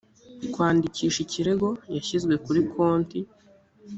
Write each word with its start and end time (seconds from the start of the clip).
kwandikisha 0.53 1.19
ikirego 1.25 1.67
yashyizwe 1.95 2.33
kuri 2.45 2.59
konti 2.71 3.19